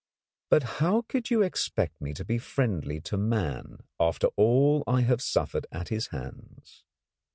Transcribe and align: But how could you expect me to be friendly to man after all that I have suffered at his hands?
But 0.49 0.63
how 0.81 1.03
could 1.03 1.29
you 1.29 1.43
expect 1.43 2.01
me 2.01 2.11
to 2.15 2.25
be 2.25 2.39
friendly 2.39 2.99
to 3.01 3.17
man 3.17 3.83
after 3.99 4.29
all 4.35 4.79
that 4.87 4.93
I 4.93 5.01
have 5.01 5.21
suffered 5.21 5.67
at 5.71 5.89
his 5.89 6.07
hands? 6.07 6.83